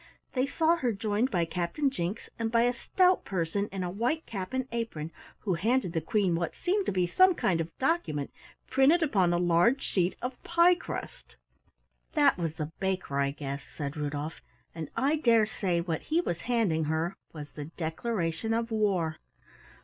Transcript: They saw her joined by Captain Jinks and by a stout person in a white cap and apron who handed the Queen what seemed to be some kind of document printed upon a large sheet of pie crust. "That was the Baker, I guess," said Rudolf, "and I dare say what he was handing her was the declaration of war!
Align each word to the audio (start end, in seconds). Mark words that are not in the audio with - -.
They 0.33 0.47
saw 0.47 0.77
her 0.77 0.91
joined 0.93 1.29
by 1.29 1.45
Captain 1.45 1.91
Jinks 1.91 2.27
and 2.39 2.51
by 2.51 2.63
a 2.63 2.73
stout 2.73 3.23
person 3.23 3.69
in 3.71 3.83
a 3.83 3.91
white 3.91 4.25
cap 4.25 4.51
and 4.51 4.67
apron 4.71 5.11
who 5.41 5.53
handed 5.53 5.93
the 5.93 6.01
Queen 6.01 6.33
what 6.33 6.55
seemed 6.55 6.87
to 6.87 6.91
be 6.91 7.05
some 7.05 7.35
kind 7.35 7.61
of 7.61 7.77
document 7.77 8.31
printed 8.65 9.03
upon 9.03 9.31
a 9.31 9.37
large 9.37 9.83
sheet 9.83 10.15
of 10.19 10.41
pie 10.41 10.73
crust. 10.73 11.35
"That 12.13 12.35
was 12.39 12.55
the 12.55 12.71
Baker, 12.79 13.19
I 13.19 13.29
guess," 13.29 13.61
said 13.63 13.95
Rudolf, 13.95 14.41
"and 14.73 14.89
I 14.97 15.17
dare 15.17 15.45
say 15.45 15.81
what 15.81 16.01
he 16.01 16.19
was 16.19 16.41
handing 16.49 16.85
her 16.85 17.15
was 17.31 17.51
the 17.51 17.65
declaration 17.65 18.55
of 18.55 18.71
war! 18.71 19.17